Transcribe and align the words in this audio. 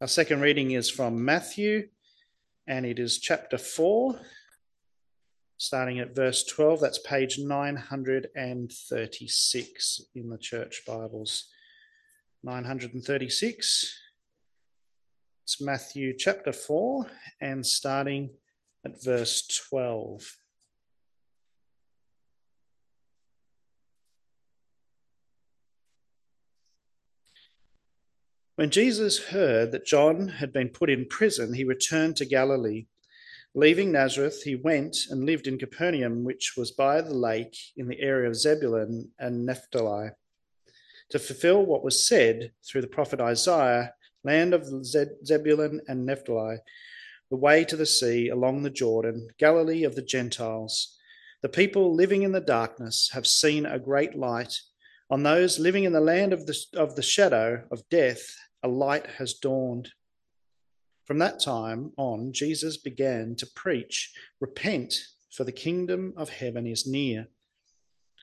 Our 0.00 0.06
second 0.06 0.42
reading 0.42 0.70
is 0.70 0.88
from 0.88 1.24
Matthew, 1.24 1.88
and 2.68 2.86
it 2.86 3.00
is 3.00 3.18
chapter 3.18 3.58
4, 3.58 4.20
starting 5.56 5.98
at 5.98 6.14
verse 6.14 6.44
12. 6.44 6.80
That's 6.80 7.00
page 7.00 7.40
936 7.40 10.02
in 10.14 10.28
the 10.28 10.38
church 10.38 10.82
Bibles. 10.86 11.48
936. 12.44 13.92
It's 15.42 15.60
Matthew 15.60 16.16
chapter 16.16 16.52
4, 16.52 17.04
and 17.40 17.66
starting 17.66 18.30
at 18.84 19.02
verse 19.02 19.48
12. 19.68 20.36
When 28.58 28.70
Jesus 28.70 29.26
heard 29.26 29.70
that 29.70 29.86
John 29.86 30.26
had 30.26 30.52
been 30.52 30.70
put 30.70 30.90
in 30.90 31.06
prison, 31.06 31.54
he 31.54 31.62
returned 31.62 32.16
to 32.16 32.24
Galilee. 32.24 32.86
Leaving 33.54 33.92
Nazareth, 33.92 34.42
he 34.42 34.56
went 34.56 34.96
and 35.10 35.24
lived 35.24 35.46
in 35.46 35.60
Capernaum, 35.60 36.24
which 36.24 36.54
was 36.56 36.72
by 36.72 37.00
the 37.00 37.14
lake 37.14 37.56
in 37.76 37.86
the 37.86 38.00
area 38.00 38.28
of 38.28 38.34
Zebulun 38.34 39.12
and 39.20 39.46
Naphtali, 39.46 40.08
to 41.10 41.20
fulfill 41.20 41.64
what 41.64 41.84
was 41.84 42.04
said 42.04 42.50
through 42.66 42.80
the 42.80 42.88
prophet 42.88 43.20
Isaiah 43.20 43.94
land 44.24 44.52
of 44.52 44.66
Zebulun 44.84 45.80
and 45.86 46.04
Naphtali, 46.04 46.56
the 47.30 47.36
way 47.36 47.64
to 47.64 47.76
the 47.76 47.86
sea 47.86 48.28
along 48.28 48.64
the 48.64 48.70
Jordan, 48.70 49.28
Galilee 49.38 49.84
of 49.84 49.94
the 49.94 50.02
Gentiles. 50.02 50.98
The 51.42 51.48
people 51.48 51.94
living 51.94 52.24
in 52.24 52.32
the 52.32 52.40
darkness 52.40 53.10
have 53.12 53.24
seen 53.24 53.66
a 53.66 53.78
great 53.78 54.16
light. 54.16 54.58
On 55.10 55.22
those 55.22 55.60
living 55.60 55.84
in 55.84 55.92
the 55.92 56.00
land 56.00 56.32
of 56.32 56.44
the, 56.44 56.58
of 56.74 56.96
the 56.96 57.02
shadow 57.02 57.62
of 57.70 57.88
death, 57.88 58.34
a 58.62 58.68
light 58.68 59.06
has 59.18 59.34
dawned. 59.34 59.90
From 61.04 61.18
that 61.18 61.40
time 61.42 61.92
on, 61.96 62.32
Jesus 62.32 62.76
began 62.76 63.34
to 63.36 63.46
preach, 63.46 64.12
Repent, 64.40 64.94
for 65.30 65.44
the 65.44 65.52
kingdom 65.52 66.12
of 66.16 66.28
heaven 66.28 66.66
is 66.66 66.86
near. 66.86 67.28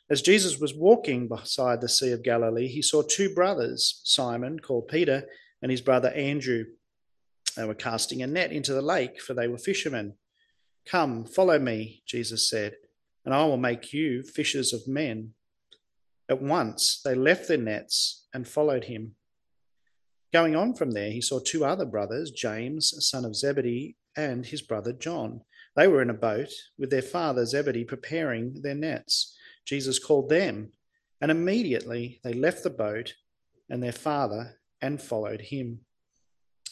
As 0.10 0.22
Jesus 0.22 0.60
was 0.60 0.74
walking 0.74 1.28
beside 1.28 1.82
the 1.82 1.90
Sea 1.90 2.12
of 2.12 2.24
Galilee, 2.24 2.68
he 2.68 2.82
saw 2.82 3.02
two 3.02 3.34
brothers, 3.34 4.02
Simon, 4.04 4.60
called 4.60 4.88
Peter, 4.88 5.26
and 5.62 5.72
his 5.72 5.82
brother 5.82 6.10
Andrew. 6.10 6.66
They 7.56 7.66
were 7.66 7.74
casting 7.74 8.22
a 8.22 8.28
net 8.28 8.52
into 8.52 8.74
the 8.74 8.82
lake, 8.82 9.20
for 9.20 9.34
they 9.34 9.48
were 9.48 9.58
fishermen. 9.58 10.14
Come, 10.86 11.26
follow 11.26 11.58
me, 11.58 12.04
Jesus 12.06 12.48
said, 12.48 12.76
and 13.24 13.34
I 13.34 13.46
will 13.46 13.58
make 13.58 13.94
you 13.94 14.22
fishers 14.22 14.74
of 14.74 14.88
men. 14.88 15.34
At 16.30 16.42
once 16.42 17.02
they 17.04 17.16
left 17.16 17.48
their 17.48 17.58
nets 17.58 18.28
and 18.34 18.48
followed 18.48 18.84
him. 18.84 19.16
Going 20.36 20.58
on 20.58 20.74
from 20.74 20.92
there, 20.92 21.12
he 21.12 21.22
saw 21.22 21.40
two 21.40 21.64
other 21.64 21.86
brothers, 21.86 22.30
James, 22.30 22.94
son 23.00 23.24
of 23.24 23.38
Zebedee, 23.38 23.96
and 24.18 24.46
his 24.46 24.62
brother 24.62 24.92
John. 24.92 25.40
They 25.78 25.88
were 25.88 26.02
in 26.02 26.10
a 26.10 26.14
boat 26.14 26.50
with 26.78 26.90
their 26.90 27.02
father 27.02 27.46
Zebedee 27.46 27.86
preparing 27.86 28.62
their 28.62 28.76
nets. 28.76 29.34
Jesus 29.64 29.98
called 29.98 30.28
them, 30.28 30.74
and 31.22 31.32
immediately 31.32 32.20
they 32.22 32.34
left 32.34 32.64
the 32.64 32.70
boat 32.70 33.14
and 33.70 33.82
their 33.82 33.94
father 33.94 34.60
and 34.82 35.02
followed 35.02 35.40
him. 35.40 35.80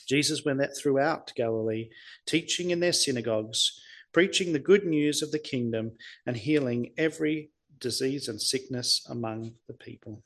Jesus 0.09 0.43
went 0.43 0.59
throughout 0.77 1.31
Galilee, 1.33 1.87
teaching 2.25 2.71
in 2.71 2.81
their 2.81 2.91
synagogues, 2.91 3.79
preaching 4.11 4.51
the 4.51 4.59
good 4.59 4.85
news 4.85 5.21
of 5.21 5.31
the 5.31 5.39
kingdom, 5.39 5.93
and 6.25 6.35
healing 6.35 6.91
every 6.97 7.51
disease 7.79 8.27
and 8.27 8.41
sickness 8.41 9.07
among 9.09 9.53
the 9.69 9.73
people. 9.73 10.21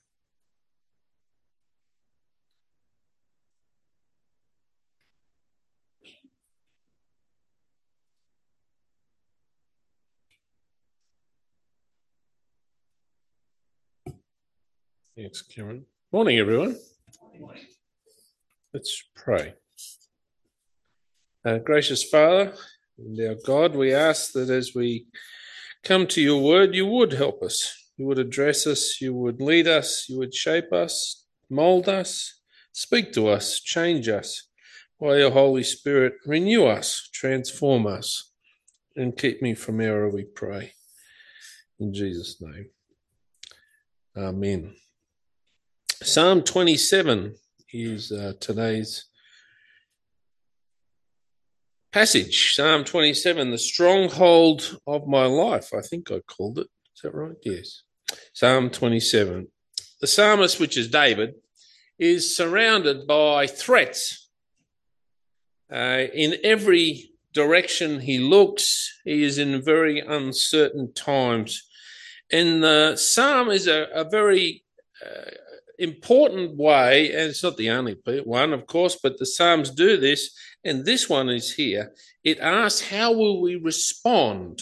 Thanks, 15.17 15.41
Karen. 15.41 15.83
Morning, 16.11 16.37
everyone. 16.37 16.77
Let's 18.71 19.03
pray. 19.15 19.55
Uh, 21.43 21.57
gracious 21.57 22.03
Father 22.03 22.53
and 22.99 23.19
our 23.21 23.35
God, 23.43 23.75
we 23.75 23.95
ask 23.95 24.33
that 24.33 24.51
as 24.51 24.75
we 24.75 25.07
come 25.83 26.05
to 26.05 26.21
your 26.21 26.43
word, 26.43 26.75
you 26.75 26.85
would 26.85 27.13
help 27.13 27.41
us. 27.41 27.89
You 27.97 28.05
would 28.05 28.19
address 28.19 28.67
us. 28.67 29.01
You 29.01 29.15
would 29.15 29.41
lead 29.41 29.67
us. 29.67 30.07
You 30.07 30.19
would 30.19 30.35
shape 30.35 30.71
us, 30.71 31.25
mold 31.49 31.89
us, 31.89 32.39
speak 32.71 33.11
to 33.13 33.27
us, 33.27 33.59
change 33.59 34.07
us. 34.07 34.43
By 35.01 35.17
your 35.17 35.31
Holy 35.31 35.63
Spirit, 35.63 36.13
renew 36.27 36.65
us, 36.65 37.09
transform 37.11 37.87
us, 37.87 38.33
and 38.95 39.17
keep 39.17 39.41
me 39.41 39.55
from 39.55 39.81
error, 39.81 40.11
we 40.11 40.25
pray. 40.25 40.73
In 41.79 41.91
Jesus' 41.91 42.39
name. 42.39 42.69
Amen. 44.15 44.75
Psalm 46.03 46.43
27 46.43 47.35
is 47.73 48.11
uh, 48.11 48.33
today's 48.39 49.05
passage. 51.91 52.53
Psalm 52.53 52.83
27, 52.83 53.49
the 53.49 53.57
stronghold 53.57 54.79
of 54.85 55.07
my 55.07 55.25
life. 55.25 55.73
I 55.73 55.81
think 55.81 56.11
I 56.11 56.19
called 56.19 56.59
it. 56.59 56.67
Is 56.95 57.01
that 57.01 57.15
right? 57.15 57.35
Yes. 57.43 57.81
Psalm 58.33 58.69
27. 58.69 59.47
The 59.99 60.05
psalmist, 60.07 60.59
which 60.59 60.77
is 60.77 60.87
David, 60.87 61.33
is 61.97 62.35
surrounded 62.35 63.07
by 63.07 63.47
threats. 63.47 64.29
Uh, 65.73 66.03
in 66.13 66.35
every 66.43 67.09
direction 67.33 68.01
he 68.01 68.19
looks, 68.19 68.99
he 69.03 69.23
is 69.23 69.39
in 69.39 69.63
very 69.63 69.99
uncertain 69.99 70.93
times. 70.93 71.67
And 72.31 72.63
the 72.63 72.97
psalm 72.97 73.49
is 73.49 73.65
a, 73.65 73.87
a 73.95 74.07
very 74.07 74.63
uh, 75.03 75.31
important 75.77 76.55
way, 76.57 77.11
and 77.11 77.29
it's 77.29 77.43
not 77.43 77.57
the 77.57 77.69
only 77.69 77.97
one, 78.23 78.53
of 78.53 78.65
course, 78.67 78.97
but 79.01 79.17
the 79.17 79.25
Psalms 79.25 79.71
do 79.71 79.97
this, 79.97 80.35
and 80.63 80.85
this 80.85 81.09
one 81.09 81.29
is 81.29 81.53
here. 81.53 81.93
It 82.23 82.39
asks, 82.39 82.81
How 82.81 83.11
will 83.11 83.41
we 83.41 83.55
respond? 83.55 84.61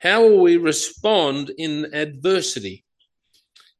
How 0.00 0.22
will 0.22 0.40
we 0.40 0.56
respond 0.56 1.50
in 1.56 1.92
adversity? 1.94 2.84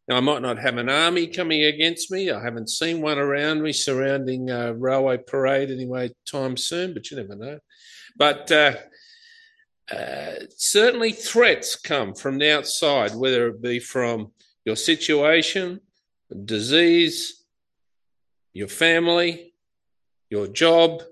Now, 0.08 0.16
I 0.16 0.20
might 0.20 0.42
not 0.42 0.58
have 0.58 0.76
an 0.76 0.88
army 0.88 1.26
coming 1.26 1.64
against 1.64 2.12
me. 2.12 2.30
I 2.30 2.40
haven't 2.40 2.70
seen 2.70 3.00
one 3.00 3.18
around 3.18 3.62
me 3.62 3.72
surrounding 3.72 4.50
a 4.50 4.72
railway 4.72 5.18
parade 5.18 5.70
anyway 5.70 6.10
time 6.26 6.56
soon, 6.56 6.94
but 6.94 7.10
you 7.10 7.16
never 7.16 7.34
know. 7.34 7.58
But 8.16 8.50
uh, 8.52 8.74
uh, 9.90 10.34
certainly 10.56 11.12
threats 11.12 11.76
come 11.76 12.14
from 12.14 12.38
the 12.38 12.52
outside, 12.52 13.14
whether 13.14 13.48
it 13.48 13.60
be 13.60 13.80
from 13.80 14.32
your 14.64 14.76
situation, 14.76 15.80
disease, 16.44 17.44
your 18.52 18.68
family, 18.68 19.54
your 20.30 20.46
job, 20.46 21.02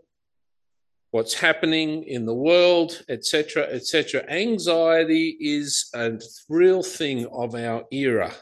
what's 1.10 1.34
happening 1.34 2.02
in 2.02 2.26
the 2.26 2.34
world, 2.34 3.04
etc., 3.08 3.64
etc. 3.64 4.25
Anxiety 4.28 5.36
is 5.38 5.88
a 5.94 6.19
real 6.48 6.82
thing 6.82 7.26
of 7.26 7.54
our 7.54 7.84
era. 7.92 8.32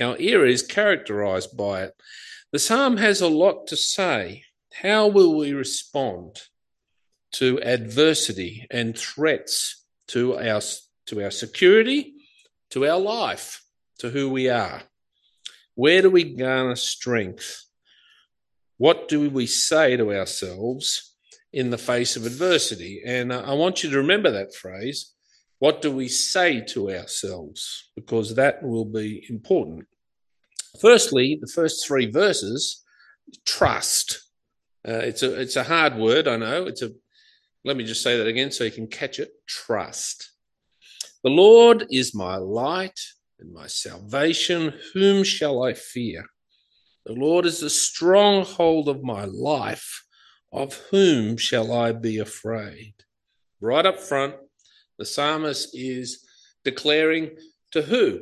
Our 0.00 0.16
era 0.18 0.48
is 0.48 0.62
characterized 0.62 1.56
by 1.56 1.82
it. 1.82 1.94
The 2.52 2.58
psalm 2.58 2.96
has 2.96 3.20
a 3.20 3.28
lot 3.28 3.66
to 3.66 3.76
say. 3.76 4.44
How 4.72 5.08
will 5.08 5.36
we 5.36 5.52
respond 5.52 6.40
to 7.32 7.60
adversity 7.62 8.66
and 8.70 8.96
threats 8.96 9.84
to 10.08 10.38
our, 10.38 10.62
to 11.06 11.22
our 11.22 11.30
security, 11.30 12.14
to 12.70 12.86
our 12.86 12.98
life, 12.98 13.62
to 13.98 14.08
who 14.08 14.30
we 14.30 14.48
are? 14.48 14.82
Where 15.80 16.02
do 16.02 16.10
we 16.10 16.24
garner 16.24 16.76
strength? 16.76 17.64
What 18.76 19.08
do 19.08 19.30
we 19.30 19.46
say 19.46 19.96
to 19.96 20.12
ourselves 20.12 21.16
in 21.54 21.70
the 21.70 21.78
face 21.78 22.16
of 22.16 22.26
adversity? 22.26 23.00
And 23.06 23.32
uh, 23.32 23.40
I 23.46 23.54
want 23.54 23.82
you 23.82 23.88
to 23.88 23.96
remember 23.96 24.30
that 24.30 24.54
phrase. 24.54 25.14
What 25.58 25.80
do 25.80 25.90
we 25.90 26.06
say 26.06 26.62
to 26.72 26.90
ourselves? 26.90 27.90
Because 27.96 28.34
that 28.34 28.62
will 28.62 28.84
be 28.84 29.24
important. 29.30 29.86
Firstly, 30.82 31.38
the 31.40 31.50
first 31.50 31.86
three 31.86 32.10
verses 32.10 32.84
trust. 33.46 34.20
Uh, 34.86 35.00
it's 35.08 35.22
a 35.22 35.40
it's 35.40 35.56
a 35.56 35.64
hard 35.64 35.96
word, 35.96 36.28
I 36.28 36.36
know. 36.36 36.66
It's 36.66 36.82
a 36.82 36.90
let 37.64 37.78
me 37.78 37.84
just 37.84 38.02
say 38.02 38.18
that 38.18 38.26
again 38.26 38.50
so 38.50 38.64
you 38.64 38.70
can 38.70 38.86
catch 38.86 39.18
it. 39.18 39.30
Trust. 39.46 40.30
The 41.24 41.30
Lord 41.30 41.86
is 41.90 42.14
my 42.14 42.36
light 42.36 43.00
and 43.40 43.52
my 43.52 43.66
salvation, 43.68 44.74
whom 44.94 45.24
shall 45.24 45.62
I 45.62 45.74
fear? 45.74 46.26
The 47.06 47.14
Lord 47.14 47.46
is 47.46 47.60
the 47.60 47.70
stronghold 47.70 48.88
of 48.88 49.02
my 49.02 49.24
life. 49.24 50.04
Of 50.52 50.74
whom 50.90 51.36
shall 51.36 51.72
I 51.72 51.92
be 51.92 52.18
afraid? 52.18 52.94
Right 53.60 53.86
up 53.86 54.00
front, 54.00 54.34
the 54.98 55.06
psalmist 55.06 55.70
is 55.74 56.26
declaring 56.64 57.30
to 57.72 57.82
who? 57.82 58.20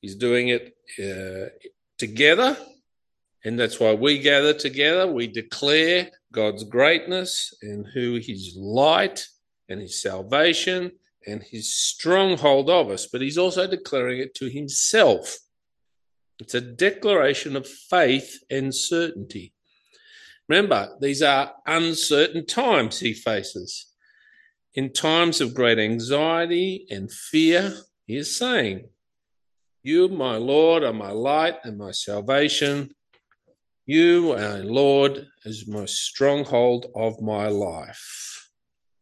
He's 0.00 0.16
doing 0.16 0.48
it 0.48 0.76
uh, 1.00 1.50
together 1.98 2.56
And 3.44 3.58
that's 3.58 3.80
why 3.80 3.94
we 3.94 4.18
gather 4.18 4.54
together. 4.54 5.06
We 5.10 5.26
declare 5.28 6.10
God's 6.32 6.64
greatness 6.64 7.54
and 7.62 7.86
who 7.94 8.20
his 8.22 8.56
light 8.58 9.26
and 9.68 9.80
his 9.80 10.02
salvation 10.02 10.92
and 11.26 11.42
his 11.42 11.74
stronghold 11.74 12.68
of 12.70 12.90
us, 12.90 13.06
but 13.06 13.20
he's 13.20 13.38
also 13.38 13.66
declaring 13.66 14.20
it 14.20 14.34
to 14.36 14.48
himself. 14.48 15.38
It's 16.38 16.54
a 16.54 16.60
declaration 16.60 17.56
of 17.56 17.66
faith 17.66 18.42
and 18.50 18.74
certainty. 18.74 19.54
Remember, 20.48 20.96
these 21.00 21.22
are 21.22 21.52
uncertain 21.66 22.46
times 22.46 23.00
he 23.00 23.14
faces. 23.14 23.86
In 24.74 24.92
times 24.92 25.40
of 25.40 25.54
great 25.54 25.78
anxiety 25.78 26.86
and 26.90 27.10
fear, 27.10 27.74
he 28.06 28.16
is 28.16 28.36
saying, 28.36 28.88
You, 29.82 30.08
my 30.08 30.36
Lord, 30.36 30.82
are 30.82 30.92
my 30.92 31.12
light 31.12 31.56
and 31.62 31.78
my 31.78 31.92
salvation. 31.92 32.90
You, 33.86 34.32
our 34.32 34.58
Lord, 34.58 35.26
is 35.44 35.68
my 35.68 35.84
stronghold 35.84 36.86
of 36.96 37.20
my 37.20 37.48
life. 37.48 38.33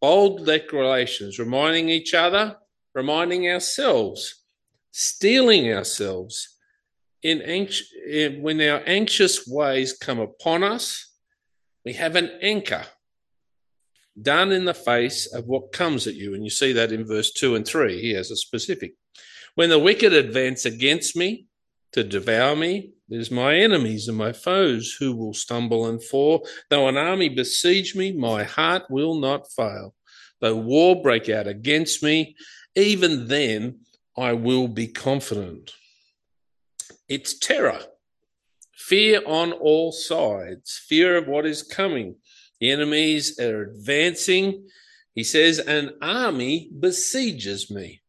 Bold 0.02 0.44
declarations, 0.44 1.38
reminding 1.38 1.88
each 1.88 2.12
other, 2.12 2.56
reminding 2.94 3.48
ourselves, 3.48 4.44
steeling 4.90 5.72
ourselves 5.72 6.58
in, 7.22 7.40
anx- 7.40 7.84
in 8.06 8.42
when 8.42 8.60
our 8.60 8.82
anxious 8.84 9.46
ways 9.46 9.96
come 9.96 10.18
upon 10.18 10.64
us. 10.64 11.08
We 11.84 11.94
have 11.94 12.16
an 12.16 12.32
anchor 12.42 12.84
done 14.20 14.52
in 14.52 14.64
the 14.64 14.74
face 14.74 15.32
of 15.32 15.46
what 15.46 15.72
comes 15.72 16.06
at 16.06 16.14
you. 16.14 16.34
And 16.34 16.44
you 16.44 16.50
see 16.50 16.72
that 16.72 16.92
in 16.92 17.06
verse 17.06 17.32
2 17.32 17.54
and 17.54 17.66
3. 17.66 18.00
He 18.00 18.12
has 18.14 18.30
a 18.30 18.36
specific. 18.36 18.94
When 19.54 19.70
the 19.70 19.78
wicked 19.78 20.12
advance 20.12 20.64
against 20.64 21.16
me 21.16 21.46
to 21.92 22.02
devour 22.02 22.56
me, 22.56 22.92
there's 23.08 23.30
my 23.30 23.56
enemies 23.56 24.08
and 24.08 24.16
my 24.16 24.32
foes 24.32 24.96
who 24.98 25.14
will 25.14 25.34
stumble 25.34 25.86
and 25.86 26.02
fall. 26.02 26.46
Though 26.70 26.88
an 26.88 26.96
army 26.96 27.28
besiege 27.28 27.94
me, 27.94 28.12
my 28.12 28.44
heart 28.44 28.84
will 28.88 29.14
not 29.14 29.52
fail. 29.52 29.94
Though 30.40 30.56
war 30.56 31.02
break 31.02 31.28
out 31.28 31.46
against 31.46 32.02
me, 32.02 32.34
even 32.74 33.28
then 33.28 33.80
I 34.16 34.32
will 34.32 34.66
be 34.66 34.88
confident. 34.88 35.72
It's 37.08 37.38
terror, 37.38 37.80
fear 38.74 39.20
on 39.26 39.52
all 39.52 39.92
sides, 39.92 40.80
fear 40.88 41.16
of 41.16 41.28
what 41.28 41.44
is 41.44 41.62
coming. 41.62 42.16
The 42.60 42.70
enemies 42.70 43.38
are 43.38 43.62
advancing. 43.62 44.68
He 45.14 45.24
says, 45.24 45.58
An 45.58 45.90
army 46.00 46.70
besieges 46.78 47.70
me. 47.70 48.00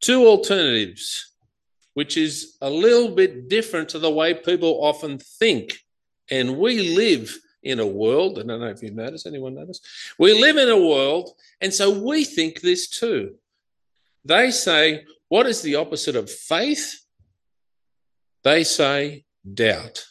Two 0.00 0.26
alternatives 0.26 1.34
which 1.98 2.16
is 2.16 2.56
a 2.60 2.70
little 2.70 3.08
bit 3.08 3.48
different 3.48 3.88
to 3.88 3.98
the 3.98 4.08
way 4.08 4.32
people 4.32 4.84
often 4.84 5.18
think. 5.18 5.80
And 6.30 6.56
we 6.56 6.94
live 6.94 7.36
in 7.64 7.80
a 7.80 7.86
world, 7.88 8.38
I 8.38 8.44
don't 8.44 8.60
know 8.60 8.68
if 8.68 8.84
you 8.84 8.92
notice, 8.92 9.26
anyone 9.26 9.56
notice? 9.56 9.80
We 10.16 10.40
live 10.40 10.58
in 10.58 10.68
a 10.68 10.78
world, 10.78 11.30
and 11.60 11.74
so 11.74 11.90
we 11.90 12.22
think 12.22 12.60
this 12.60 12.88
too. 12.88 13.34
They 14.24 14.52
say, 14.52 15.06
What 15.26 15.48
is 15.48 15.60
the 15.60 15.74
opposite 15.74 16.14
of 16.14 16.30
faith? 16.30 17.00
They 18.44 18.62
say 18.62 19.24
doubt. 19.52 20.06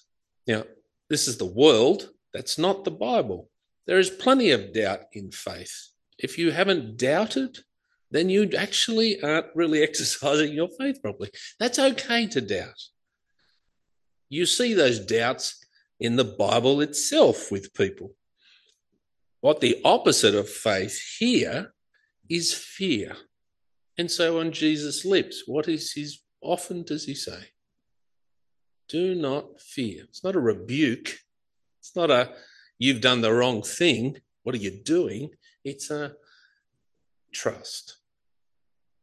Now, 0.45 0.63
this 1.09 1.29
is 1.29 1.37
the 1.37 1.45
world, 1.45 2.09
that's 2.33 2.57
not 2.57 2.83
the 2.83 2.91
Bible. 2.91 3.49
There 3.85 3.97
is 3.97 4.09
plenty 4.09 4.51
of 4.51 4.73
doubt 4.73 5.03
in 5.13 5.31
faith. 5.31 5.91
If 6.19 6.37
you 6.37 6.51
haven't 6.51 6.97
doubted, 6.97 7.59
then 8.11 8.29
you 8.29 8.49
actually 8.57 9.21
aren't 9.21 9.47
really 9.55 9.83
exercising 9.83 10.53
your 10.53 10.69
faith 10.79 11.01
properly. 11.01 11.29
That's 11.59 11.79
okay 11.79 12.27
to 12.27 12.41
doubt. 12.41 12.81
You 14.29 14.45
see 14.45 14.73
those 14.73 14.99
doubts 14.99 15.63
in 15.99 16.15
the 16.15 16.23
Bible 16.23 16.81
itself 16.81 17.51
with 17.51 17.73
people. 17.73 18.13
What 19.41 19.61
the 19.61 19.79
opposite 19.85 20.35
of 20.35 20.49
faith 20.49 20.99
here 21.19 21.73
is 22.29 22.53
fear. 22.53 23.15
And 23.97 24.11
so 24.11 24.39
on 24.39 24.51
Jesus' 24.51 25.05
lips, 25.05 25.43
what 25.45 25.67
is 25.67 25.93
his 25.93 26.19
often 26.41 26.83
does 26.83 27.05
he 27.05 27.15
say? 27.15 27.51
Do 28.89 29.15
not 29.15 29.61
fear. 29.61 30.03
It's 30.03 30.23
not 30.23 30.35
a 30.35 30.39
rebuke. 30.39 31.17
It's 31.79 31.95
not 31.95 32.11
a 32.11 32.33
you've 32.77 33.01
done 33.01 33.21
the 33.21 33.33
wrong 33.33 33.61
thing. 33.61 34.17
What 34.43 34.55
are 34.55 34.59
you 34.59 34.71
doing? 34.71 35.31
It's 35.63 35.89
a 35.89 36.13
trust. 37.37 37.97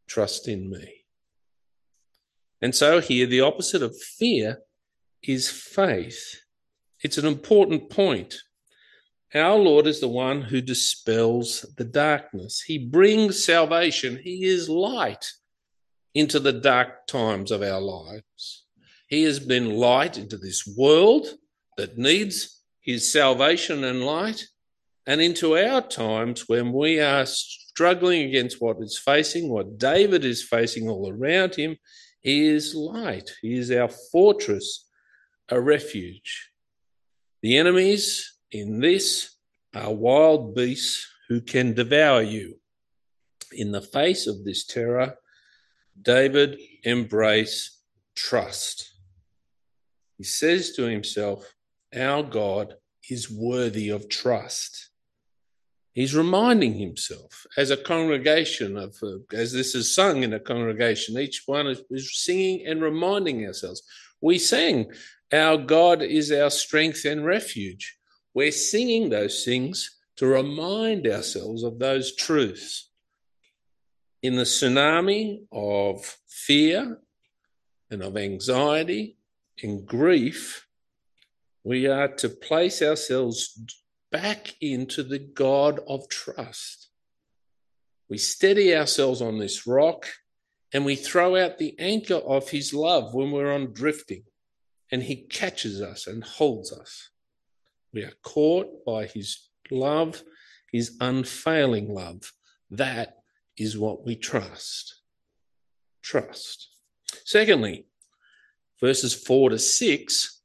Trust 0.09 0.49
in 0.49 0.69
me. 0.69 1.05
And 2.61 2.75
so 2.75 3.01
here, 3.01 3.27
the 3.27 3.43
opposite 3.43 3.83
of 3.83 3.97
fear 3.97 4.59
is 5.23 5.51
faith. 5.51 6.41
It's 7.03 7.19
an 7.19 7.27
important 7.27 7.91
point. 7.91 8.37
Our 9.35 9.57
Lord 9.57 9.87
is 9.87 10.01
the 10.01 10.09
one 10.09 10.43
who 10.43 10.61
dispels 10.61 11.67
the 11.77 11.85
darkness. 11.85 12.63
He 12.63 12.79
brings 12.79 13.45
salvation. 13.45 14.19
He 14.23 14.45
is 14.45 14.69
light 14.69 15.27
into 16.15 16.39
the 16.39 16.53
dark 16.53 17.07
times 17.07 17.51
of 17.51 17.63
our 17.63 17.81
lives. 17.81 18.65
He 19.09 19.25
has 19.25 19.39
been 19.39 19.77
light 19.77 20.17
into 20.17 20.39
this 20.39 20.67
world 20.77 21.27
that 21.77 21.99
needs 21.99 22.63
his 22.81 23.11
salvation 23.11 23.85
and 23.85 24.05
light, 24.05 24.47
and 25.07 25.21
into 25.21 25.57
our 25.57 25.83
times 25.83 26.49
when 26.49 26.73
we 26.73 27.01
are 27.01 27.27
struggling 27.75 28.23
against 28.23 28.61
what 28.61 28.77
is 28.81 28.97
facing, 28.97 29.49
what 29.49 29.79
David 29.79 30.25
is 30.25 30.45
facing 30.45 30.89
all 30.89 31.11
around 31.11 31.57
him. 31.57 31.77
He 32.21 32.47
is 32.47 32.73
light, 32.73 33.33
he 33.43 33.55
is 33.55 33.73
our 33.73 33.89
fortress, 34.13 34.89
a 35.49 35.61
refuge. 35.61 36.51
The 37.43 37.59
enemies 37.59 38.33
in 38.53 38.79
this 38.79 39.35
are 39.75 39.93
wild 39.93 40.55
beasts 40.55 41.05
who 41.29 41.41
can 41.41 41.75
devour 41.75 42.23
you. 42.23 42.61
In 43.51 43.73
the 43.73 43.83
face 43.83 44.29
of 44.29 44.45
this 44.45 44.65
terror, 44.65 45.17
David 46.01 46.61
embrace 46.85 47.81
trust. 48.15 48.93
He 50.17 50.23
says 50.23 50.73
to 50.77 50.85
himself, 50.85 51.53
Our 51.95 52.23
God 52.23 52.75
is 53.11 53.29
worthy 53.29 53.89
of 53.89 54.09
trust. 54.09 54.91
He's 55.95 56.15
reminding 56.15 56.75
himself 56.75 57.47
as 57.57 57.71
a 57.71 57.77
congregation 57.77 58.77
of, 58.77 58.97
uh, 59.01 59.19
as 59.33 59.53
this 59.53 59.77
is 59.77 59.95
sung 59.95 60.25
in 60.25 60.33
a 60.33 60.41
congregation, 60.41 61.17
each 61.17 61.45
one 61.47 61.69
is, 61.69 61.83
is 61.89 62.19
singing 62.19 62.67
and 62.67 62.83
reminding 62.83 63.47
ourselves. 63.47 63.83
We 64.21 64.39
sang, 64.39 64.91
Our 65.33 65.57
God 65.57 66.03
is 66.03 66.33
our 66.33 66.51
strength 66.51 67.05
and 67.05 67.25
refuge. 67.25 67.97
We're 68.35 68.51
singing 68.51 69.09
those 69.09 69.45
things 69.45 69.97
to 70.17 70.27
remind 70.27 71.07
ourselves 71.07 71.63
of 71.63 71.79
those 71.79 72.17
truths. 72.17 72.91
In 74.21 74.35
the 74.35 74.43
tsunami 74.43 75.45
of 75.53 76.05
fear 76.29 76.99
and 77.91 78.03
of 78.03 78.17
anxiety 78.17 79.17
and 79.63 79.87
grief, 79.87 80.67
we 81.63 81.87
are 81.87 82.09
to 82.09 82.29
place 82.29 82.83
ourselves 82.83 83.57
back 84.15 84.55
into 84.61 85.03
the 85.03 85.19
God 85.19 85.81
of 85.89 86.09
trust. 86.09 86.89
We 88.09 88.17
steady 88.17 88.73
ourselves 88.73 89.21
on 89.21 89.41
this 89.41 89.67
rock 89.67 90.07
and 90.73 90.85
we 90.85 90.95
throw 90.95 91.35
out 91.35 91.59
the 91.59 91.75
anchor 91.81 92.15
of 92.15 92.51
his 92.51 92.73
love 92.73 93.13
when 93.13 93.33
we're 93.33 93.53
on 93.53 93.73
drifting, 93.73 94.23
and 94.93 95.03
he 95.03 95.17
catches 95.17 95.83
us 95.83 96.07
and 96.07 96.23
holds 96.23 96.73
us. 96.73 97.11
We 97.93 98.03
are 98.03 98.13
caught 98.23 98.85
by 98.85 99.07
his 99.07 99.49
love, 99.73 100.23
his 100.71 100.97
unfailing 101.01 101.93
love. 101.93 102.33
That 102.71 103.17
is 103.57 103.77
what 103.77 104.07
we 104.07 104.15
trust. 104.15 105.01
Trust. 106.03 106.69
Secondly, 107.25 107.87
verses 108.81 109.13
four 109.13 109.51
to 109.51 109.59
six, 109.59 110.41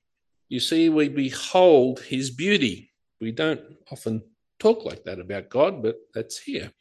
you 0.47 0.59
see, 0.59 0.89
we 0.89 1.07
behold 1.07 1.99
his 1.99 2.31
beauty. 2.31 2.88
We 3.19 3.31
don't 3.31 3.61
often 3.91 4.23
talk 4.59 4.85
like 4.85 5.03
that 5.05 5.19
about 5.19 5.49
God, 5.49 5.81
but 5.81 5.95
that's 6.13 6.38
here. 6.38 6.71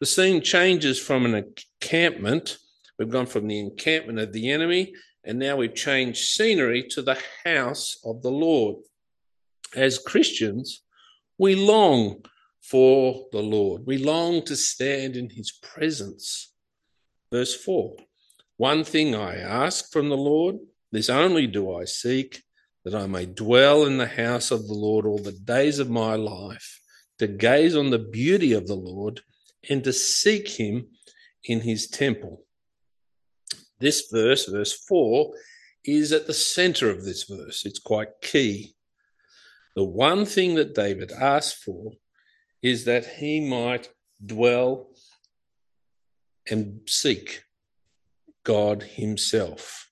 The 0.00 0.06
scene 0.06 0.40
changes 0.42 0.98
from 0.98 1.24
an 1.24 1.34
encampment. 1.34 2.58
We've 2.98 3.10
gone 3.10 3.26
from 3.26 3.46
the 3.46 3.58
encampment 3.58 4.18
of 4.18 4.32
the 4.32 4.50
enemy, 4.50 4.94
and 5.24 5.38
now 5.38 5.56
we've 5.56 5.74
changed 5.74 6.28
scenery 6.28 6.84
to 6.90 7.02
the 7.02 7.18
house 7.44 7.98
of 8.04 8.22
the 8.22 8.30
Lord. 8.30 8.76
As 9.74 9.98
Christians, 9.98 10.82
we 11.36 11.54
long 11.54 12.24
for 12.62 13.26
the 13.32 13.42
Lord. 13.42 13.86
We 13.86 13.98
long 13.98 14.44
to 14.44 14.56
stand 14.56 15.16
in 15.16 15.30
his 15.30 15.52
presence. 15.52 16.52
Verse 17.30 17.54
4 17.54 17.96
One 18.56 18.84
thing 18.84 19.14
I 19.14 19.36
ask 19.36 19.92
from 19.92 20.08
the 20.08 20.16
Lord, 20.16 20.56
this 20.92 21.10
only 21.10 21.46
do 21.46 21.74
I 21.74 21.84
seek 21.84 22.42
that 22.88 22.94
I 22.94 23.06
may 23.06 23.26
dwell 23.26 23.84
in 23.84 23.98
the 23.98 24.06
house 24.06 24.50
of 24.50 24.66
the 24.66 24.72
Lord 24.72 25.04
all 25.04 25.18
the 25.18 25.32
days 25.32 25.78
of 25.78 25.90
my 25.90 26.14
life, 26.14 26.80
to 27.18 27.26
gaze 27.26 27.76
on 27.76 27.90
the 27.90 27.98
beauty 27.98 28.54
of 28.54 28.66
the 28.66 28.76
Lord 28.76 29.20
and 29.68 29.84
to 29.84 29.92
seek 29.92 30.48
him 30.48 30.86
in 31.44 31.60
his 31.60 31.86
temple. 31.88 32.44
This 33.78 34.08
verse, 34.10 34.46
verse 34.46 34.72
4, 34.88 35.34
is 35.84 36.12
at 36.12 36.26
the 36.26 36.34
center 36.34 36.88
of 36.88 37.04
this 37.04 37.24
verse. 37.24 37.66
It's 37.66 37.78
quite 37.78 38.20
key. 38.22 38.74
The 39.76 39.84
one 39.84 40.24
thing 40.24 40.54
that 40.54 40.74
David 40.74 41.12
asked 41.12 41.62
for 41.62 41.92
is 42.62 42.86
that 42.86 43.04
he 43.04 43.40
might 43.40 43.90
dwell 44.24 44.88
and 46.50 46.80
seek 46.86 47.44
God 48.44 48.82
Himself. 48.82 49.87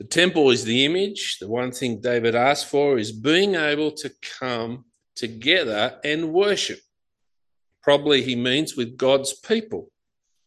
The 0.00 0.06
temple 0.06 0.48
is 0.48 0.64
the 0.64 0.86
image. 0.86 1.36
The 1.40 1.48
one 1.48 1.72
thing 1.72 2.00
David 2.00 2.34
asked 2.34 2.70
for 2.70 2.98
is 2.98 3.12
being 3.12 3.54
able 3.54 3.90
to 3.92 4.10
come 4.38 4.86
together 5.14 6.00
and 6.02 6.32
worship. 6.32 6.80
Probably 7.82 8.22
he 8.22 8.34
means 8.34 8.74
with 8.74 8.96
God's 8.96 9.34
people. 9.34 9.90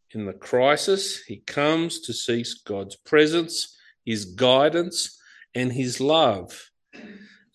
In 0.09 0.25
the 0.25 0.33
crisis, 0.33 1.21
he 1.25 1.37
comes 1.37 2.01
to 2.01 2.13
seek 2.13 2.47
God's 2.65 2.95
presence, 2.95 3.77
his 4.03 4.25
guidance, 4.25 5.19
and 5.53 5.71
his 5.71 6.01
love. 6.01 6.71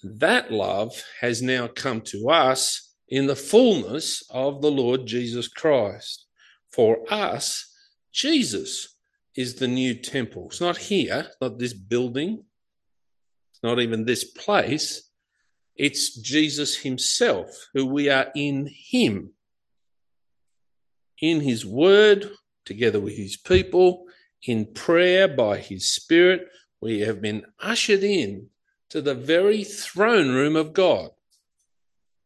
That 0.05 0.53
love 0.53 1.03
has 1.21 1.43
now 1.43 1.67
come 1.67 2.03
to 2.03 2.31
us 2.31 2.95
in 3.09 3.27
the 3.27 3.35
fullness 3.35 4.23
of 4.31 4.63
the 4.63 4.71
Lord 4.71 5.05
Jesus 5.05 5.49
Christ. 5.49 6.27
For 6.71 6.99
us, 7.13 7.75
Jesus 8.13 8.98
is 9.37 9.55
the 9.55 9.69
new 9.69 9.95
temple. 9.95 10.47
It's 10.47 10.61
not 10.61 10.77
here, 10.77 11.29
not 11.41 11.59
this 11.59 11.73
building, 11.73 12.45
it's 13.53 13.63
not 13.63 13.81
even 13.81 14.05
this 14.05 14.25
place. 14.25 15.03
It's 15.75 16.17
Jesus 16.17 16.77
himself, 16.77 17.69
who 17.73 17.87
we 17.87 18.11
are 18.11 18.33
in 18.35 18.69
him, 18.73 19.31
in 21.21 21.41
his 21.41 21.65
word, 21.65 22.31
together 22.65 22.99
with 23.01 23.17
his 23.17 23.37
people, 23.37 24.07
in 24.43 24.67
prayer 24.67 25.29
by 25.29 25.59
his 25.59 25.89
spirit. 25.89 26.49
We 26.81 27.01
have 27.01 27.23
been 27.23 27.45
ushered 27.61 28.03
in 28.03 28.49
to 28.91 29.01
the 29.01 29.15
very 29.15 29.65
throne 29.65 30.31
room 30.31 30.57
of 30.57 30.73
God. 30.73 31.11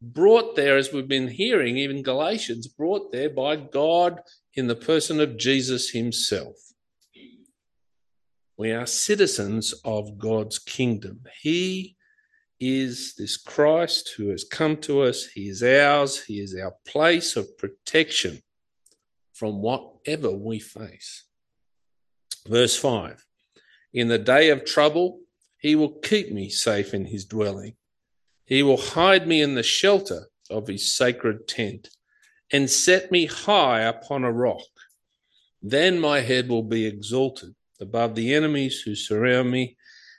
Brought 0.01 0.57
there, 0.57 0.77
as 0.77 0.93
we've 0.93 1.09
been 1.09 1.29
hearing, 1.29 1.77
even 1.77 2.03
Galatians, 2.03 2.67
brought 2.67 3.13
there 3.13 3.31
by 3.31 3.57
God 3.57 4.21
in 4.55 4.67
the 4.67 4.75
person 4.75 5.21
of 5.21 5.37
Jesus 5.37 5.91
himself. 5.91 6.57
We 8.57 8.73
are 8.73 8.87
citizens 8.87 9.73
of 9.85 10.19
God's 10.19 10.59
kingdom. 10.59 11.21
He 11.41 11.97
is 12.61 13.15
this 13.17 13.37
Christ 13.37 14.15
who 14.17 14.29
has 14.29 14.45
come 14.45 14.77
to 14.79 15.03
us. 15.03 15.27
He 15.27 15.49
is 15.49 15.63
ours. 15.63 16.23
He 16.23 16.39
is 16.39 16.55
our 16.55 16.75
place 16.87 17.37
of 17.37 17.57
protection 17.59 18.43
from 19.33 19.61
whatever 19.61 20.31
we 20.31 20.59
face. 20.59 21.25
Verse 22.47 22.77
5 22.77 23.25
In 23.95 24.09
the 24.09 24.19
day 24.19 24.51
of 24.51 24.65
trouble, 24.65 25.21
he 25.59 25.75
will 25.75 25.99
keep 26.01 26.31
me 26.31 26.51
safe 26.51 26.93
in 26.93 27.07
his 27.07 27.25
dwelling. 27.25 27.75
He 28.45 28.63
will 28.63 28.77
hide 28.77 29.27
me 29.27 29.41
in 29.41 29.55
the 29.55 29.63
shelter 29.63 30.29
of 30.51 30.69
his 30.69 30.95
sacred 30.95 31.49
tent 31.49 31.89
and 32.53 32.69
set 32.69 33.11
me 33.11 33.27
high 33.27 33.81
upon 33.81 34.25
a 34.25 34.33
rock. 34.33 34.67
Then 35.63 35.99
my 35.99 36.21
head 36.21 36.49
will 36.49 36.65
be 36.65 36.85
exalted 36.85 37.55
above 37.83 38.15
the 38.15 38.35
enemies 38.35 38.81
who 38.81 38.95
surround 38.95 39.51
me. 39.51 39.77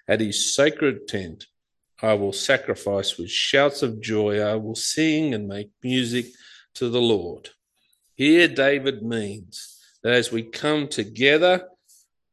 At 0.07 0.19
his 0.19 0.53
sacred 0.53 1.07
tent, 1.07 1.47
I 2.01 2.13
will 2.13 2.33
sacrifice 2.33 3.17
with 3.17 3.31
shouts 3.31 3.81
of 3.81 4.01
joy. 4.01 4.41
I 4.41 4.55
will 4.55 4.75
sing 4.75 5.33
and 5.33 5.47
make 5.47 5.71
music 5.81 6.25
to 6.75 6.89
the 6.89 7.01
Lord. 7.01 7.49
Here, 8.13 8.47
David 8.47 9.01
means 9.01 9.79
that 10.03 10.13
as 10.13 10.31
we 10.31 10.43
come 10.43 10.87
together, 10.89 11.69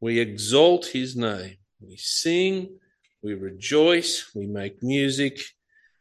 we 0.01 0.19
exalt 0.19 0.87
his 0.87 1.15
name. 1.15 1.55
We 1.79 1.95
sing, 1.95 2.77
we 3.23 3.33
rejoice, 3.33 4.31
we 4.35 4.47
make 4.47 4.83
music, 4.83 5.39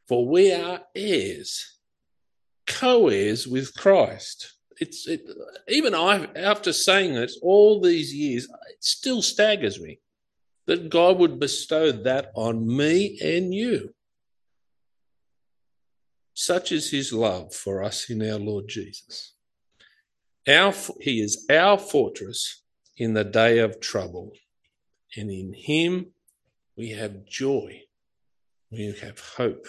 for 0.08 0.26
we 0.26 0.52
are 0.52 0.80
heirs, 0.94 1.78
co 2.66 3.08
heirs 3.08 3.46
with 3.46 3.74
Christ 3.74 4.54
it's 4.80 5.06
it, 5.06 5.28
even 5.68 5.94
I, 5.94 6.26
after 6.34 6.72
saying 6.72 7.14
this 7.14 7.38
all 7.42 7.80
these 7.80 8.12
years, 8.14 8.48
still 8.80 9.22
staggers 9.22 9.78
me 9.80 10.00
that 10.66 10.90
God 10.90 11.18
would 11.18 11.38
bestow 11.38 11.92
that 11.92 12.32
on 12.34 12.66
me 12.66 13.18
and 13.22 13.54
you. 13.54 13.94
Such 16.34 16.72
is 16.72 16.90
His 16.90 17.12
love 17.12 17.54
for 17.54 17.82
us 17.82 18.08
in 18.08 18.22
our 18.22 18.38
Lord 18.38 18.68
Jesus. 18.68 19.34
Our, 20.48 20.72
he 21.00 21.20
is 21.20 21.46
our 21.50 21.76
fortress 21.76 22.62
in 22.96 23.14
the 23.14 23.24
day 23.24 23.58
of 23.58 23.80
trouble, 23.80 24.32
and 25.16 25.30
in 25.30 25.52
Him 25.52 26.12
we 26.76 26.90
have 26.90 27.26
joy, 27.26 27.82
we 28.70 28.94
have 29.02 29.20
hope. 29.36 29.66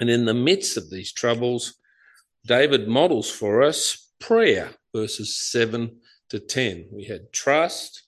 And 0.00 0.08
in 0.08 0.24
the 0.24 0.34
midst 0.34 0.76
of 0.76 0.90
these 0.90 1.12
troubles, 1.12 1.74
David 2.46 2.88
models 2.88 3.30
for 3.30 3.62
us 3.62 4.12
prayer, 4.20 4.70
verses 4.94 5.36
7 5.36 6.00
to 6.30 6.38
10. 6.38 6.88
We 6.92 7.04
had 7.04 7.32
trust. 7.32 8.02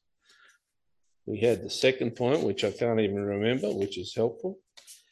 We 1.26 1.40
had 1.40 1.62
the 1.62 1.70
second 1.70 2.16
point, 2.16 2.42
which 2.42 2.64
I 2.64 2.70
can't 2.70 3.00
even 3.00 3.22
remember, 3.22 3.72
which 3.72 3.98
is 3.98 4.14
helpful. 4.14 4.58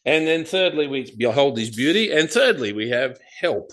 And 0.05 0.27
then 0.27 0.45
thirdly, 0.45 0.87
we 0.87 1.15
behold 1.17 1.59
his 1.59 1.75
beauty. 1.75 2.11
And 2.11 2.31
thirdly, 2.31 2.73
we 2.73 2.91
have 2.91 3.21
help. 3.41 3.73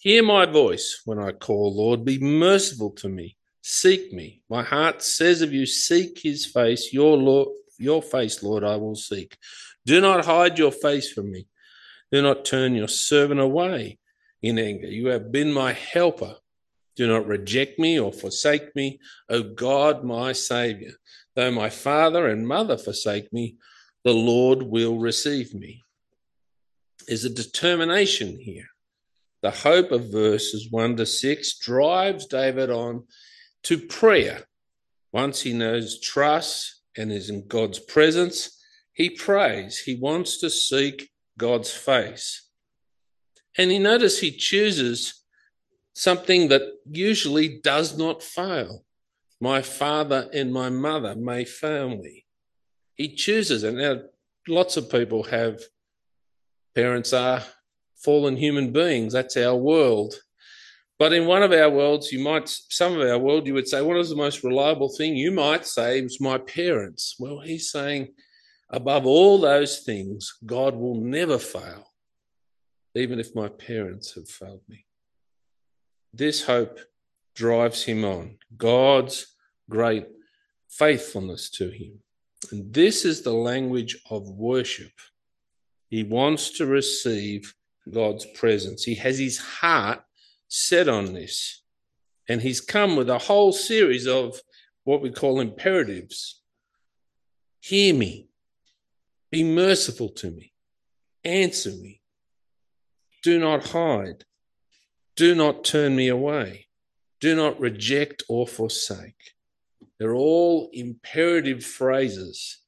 Hear 0.00 0.22
my 0.22 0.46
voice 0.46 1.02
when 1.04 1.18
I 1.18 1.32
call, 1.32 1.74
Lord. 1.74 2.04
Be 2.04 2.18
merciful 2.18 2.90
to 2.92 3.08
me. 3.08 3.36
Seek 3.62 4.12
me. 4.12 4.42
My 4.48 4.62
heart 4.62 5.02
says 5.02 5.42
of 5.42 5.52
you, 5.52 5.66
seek 5.66 6.20
his 6.20 6.46
face. 6.46 6.92
Your 6.92 7.16
Lord, 7.16 7.48
your 7.78 8.00
face, 8.00 8.42
Lord, 8.42 8.62
I 8.62 8.76
will 8.76 8.94
seek. 8.94 9.36
Do 9.84 10.00
not 10.00 10.24
hide 10.24 10.58
your 10.58 10.70
face 10.70 11.12
from 11.12 11.32
me. 11.32 11.48
Do 12.12 12.22
not 12.22 12.44
turn 12.44 12.74
your 12.74 12.88
servant 12.88 13.40
away 13.40 13.98
in 14.42 14.58
anger. 14.58 14.86
You 14.86 15.08
have 15.08 15.32
been 15.32 15.52
my 15.52 15.72
helper. 15.72 16.36
Do 16.96 17.06
not 17.06 17.26
reject 17.26 17.78
me 17.78 18.00
or 18.00 18.12
forsake 18.12 18.74
me, 18.74 18.98
O 19.28 19.42
God, 19.42 20.02
my 20.02 20.32
Saviour. 20.32 20.92
Though 21.34 21.50
my 21.50 21.68
father 21.68 22.26
and 22.26 22.48
mother 22.48 22.78
forsake 22.78 23.32
me, 23.32 23.56
the 24.04 24.14
Lord 24.14 24.62
will 24.62 24.98
receive 24.98 25.54
me. 25.54 25.84
There's 27.06 27.24
a 27.24 27.30
determination 27.30 28.38
here. 28.38 28.68
The 29.42 29.50
hope 29.50 29.92
of 29.92 30.10
verses 30.10 30.68
1 30.70 30.96
to 30.96 31.06
6 31.06 31.58
drives 31.58 32.26
David 32.26 32.70
on 32.70 33.04
to 33.64 33.78
prayer. 33.78 34.44
Once 35.12 35.42
he 35.42 35.52
knows 35.52 36.00
trust 36.00 36.80
and 36.96 37.12
is 37.12 37.30
in 37.30 37.46
God's 37.46 37.78
presence, 37.78 38.58
he 38.92 39.10
prays. 39.10 39.78
He 39.78 39.94
wants 39.94 40.38
to 40.38 40.48
seek 40.48 41.10
God's 41.36 41.72
face. 41.72 42.48
And 43.58 43.70
you 43.70 43.78
notice 43.78 44.18
he 44.18 44.30
chooses 44.30 45.22
something 45.96 46.48
that 46.48 46.60
usually 46.84 47.58
does 47.62 47.96
not 47.96 48.22
fail. 48.22 48.84
My 49.40 49.62
father 49.62 50.28
and 50.32 50.52
my 50.52 50.68
mother 50.68 51.14
may 51.16 51.46
fail 51.46 51.88
me. 51.88 52.26
He 52.94 53.14
chooses 53.14 53.64
it. 53.64 53.74
Now, 53.74 54.02
lots 54.46 54.76
of 54.76 54.90
people 54.90 55.24
have 55.24 55.60
parents 56.74 57.14
are 57.14 57.42
fallen 57.96 58.36
human 58.36 58.72
beings. 58.72 59.14
That's 59.14 59.38
our 59.38 59.56
world. 59.56 60.14
But 60.98 61.14
in 61.14 61.26
one 61.26 61.42
of 61.42 61.52
our 61.52 61.70
worlds, 61.70 62.12
you 62.12 62.22
might, 62.22 62.48
some 62.48 62.98
of 62.98 63.08
our 63.08 63.18
world, 63.18 63.46
you 63.46 63.54
would 63.54 63.68
say, 63.68 63.80
what 63.80 63.96
is 63.96 64.10
the 64.10 64.16
most 64.16 64.44
reliable 64.44 64.90
thing? 64.90 65.16
You 65.16 65.32
might 65.32 65.66
say 65.66 65.98
it's 65.98 66.20
my 66.20 66.36
parents. 66.38 67.16
Well, 67.18 67.40
he's 67.40 67.70
saying, 67.70 68.08
above 68.70 69.06
all 69.06 69.38
those 69.38 69.80
things, 69.80 70.34
God 70.44 70.74
will 70.74 71.00
never 71.00 71.38
fail 71.38 71.86
even 72.94 73.18
if 73.18 73.34
my 73.34 73.48
parents 73.48 74.14
have 74.14 74.28
failed 74.28 74.62
me. 74.68 74.85
This 76.16 76.42
hope 76.42 76.78
drives 77.34 77.84
him 77.84 78.02
on, 78.02 78.38
God's 78.56 79.26
great 79.68 80.06
faithfulness 80.70 81.50
to 81.50 81.68
him. 81.68 82.00
And 82.50 82.72
this 82.72 83.04
is 83.04 83.20
the 83.20 83.34
language 83.34 83.98
of 84.08 84.30
worship. 84.30 84.92
He 85.90 86.04
wants 86.04 86.52
to 86.52 86.64
receive 86.64 87.54
God's 87.92 88.24
presence. 88.24 88.82
He 88.82 88.94
has 88.94 89.18
his 89.18 89.36
heart 89.38 90.02
set 90.48 90.88
on 90.88 91.12
this. 91.12 91.62
And 92.28 92.40
he's 92.40 92.62
come 92.62 92.96
with 92.96 93.10
a 93.10 93.18
whole 93.18 93.52
series 93.52 94.06
of 94.06 94.40
what 94.84 95.02
we 95.02 95.10
call 95.10 95.38
imperatives. 95.38 96.40
Hear 97.60 97.94
me. 97.94 98.28
Be 99.30 99.44
merciful 99.44 100.08
to 100.10 100.30
me. 100.30 100.54
Answer 101.24 101.72
me. 101.72 102.00
Do 103.22 103.38
not 103.38 103.66
hide. 103.66 104.24
Do 105.16 105.34
not 105.34 105.64
turn 105.64 105.96
me 105.96 106.08
away. 106.08 106.66
Do 107.20 107.34
not 107.34 107.58
reject 107.58 108.22
or 108.28 108.46
forsake. 108.46 109.34
They're 109.98 110.14
all 110.14 110.68
imperative 110.72 111.64
phrases 111.64 112.58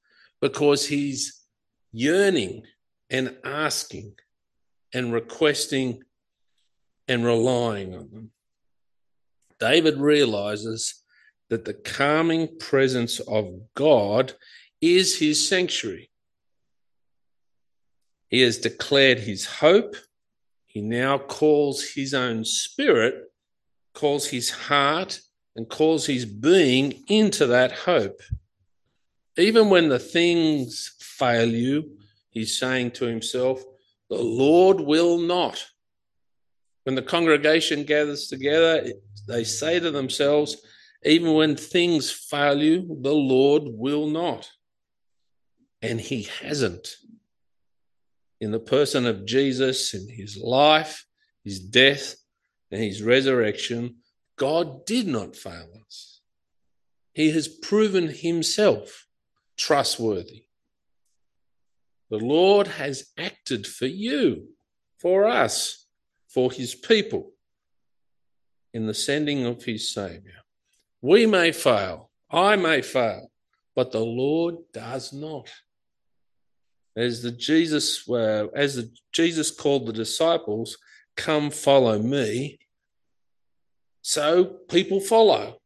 because 0.41 0.87
he's 0.87 1.45
yearning 1.93 2.63
and 3.11 3.37
asking 3.45 4.15
and 4.93 5.13
requesting 5.13 6.03
and 7.07 7.25
relying 7.25 7.95
on 7.95 8.11
them. 8.11 8.31
David 9.61 9.99
realizes 9.99 11.03
that 11.49 11.65
the 11.65 11.75
calming 11.75 12.59
presence 12.59 13.21
of 13.21 13.61
God 13.75 14.35
is 14.81 15.19
his 15.19 15.49
sanctuary. 15.49 16.11
He 18.29 18.43
has 18.43 18.59
declared 18.59 19.21
his 19.21 19.47
hope. 19.47 19.97
He 20.69 20.83
now 20.83 21.19
calls 21.19 21.83
his 21.83 22.15
own 22.15 22.45
spirit, 22.45 23.33
calls 23.95 24.29
his 24.29 24.51
heart, 24.51 25.21
and 25.57 25.69
calls 25.69 26.07
his 26.07 26.25
being 26.25 27.03
into 27.09 27.47
that 27.47 27.73
hope. 27.73 28.21
Even 29.37 29.71
when 29.71 29.89
the 29.89 29.99
things 29.99 30.95
fail 31.01 31.49
you, 31.49 31.99
he's 32.31 32.57
saying 32.57 32.93
to 32.93 33.07
himself, 33.07 33.65
The 34.11 34.19
Lord 34.19 34.79
will 34.81 35.19
not. 35.19 35.67
When 36.85 36.95
the 36.95 37.03
congregation 37.03 37.85
gathers 37.85 38.29
together, 38.29 38.93
they 39.27 39.45
say 39.45 39.81
to 39.81 39.91
themselves, 39.91 40.59
Even 41.03 41.35
when 41.35 41.57
things 41.57 42.11
fail 42.11 42.63
you, 42.63 42.99
the 43.01 43.15
Lord 43.15 43.65
will 43.67 44.07
not. 44.07 44.49
And 45.83 46.01
he 46.01 46.23
hasn't. 46.41 46.97
In 48.41 48.53
the 48.53 48.61
person 48.61 49.07
of 49.07 49.27
Jesus, 49.27 49.95
in 49.95 50.09
his 50.09 50.37
life, 50.37 51.05
his 51.45 51.61
death, 51.61 52.17
and 52.71 52.83
his 52.83 53.03
resurrection, 53.03 53.97
God 54.37 54.87
did 54.87 55.07
not 55.07 55.35
fail 55.35 55.69
us. 55.87 56.21
He 57.13 57.31
has 57.33 57.49
proven 57.49 58.09
himself 58.09 59.07
trustworthy. 59.57 60.45
The 62.11 62.19
Lord 62.19 62.69
has 62.69 63.11
acted 63.19 63.67
for 63.67 63.87
you, 63.87 64.49
for 64.99 65.27
us, 65.27 65.87
for 66.29 66.53
his 66.53 66.75
people 66.75 67.33
in 68.73 68.87
the 68.87 68.95
sending 68.95 69.45
of 69.45 69.65
his 69.65 69.93
Savior. 69.93 70.45
We 71.01 71.27
may 71.27 71.53
fail, 71.53 72.11
I 72.31 72.57
may 72.57 72.83
fail, 72.83 73.31
but 73.75 73.93
the 73.93 74.05
Lord 74.05 74.57
does 74.73 75.13
not. 75.13 75.49
As 76.99 77.23
the 77.23 77.31
Jesus, 77.31 78.09
uh, 78.09 78.49
as 78.55 78.75
the, 78.75 78.91
Jesus 79.13 79.53
called 79.53 79.87
the 79.87 79.93
disciples, 79.93 80.77
"Come, 81.17 81.51
follow 81.51 81.99
me." 81.99 82.59
So 84.03 84.45
people 84.69 85.01
follow. 85.01 85.61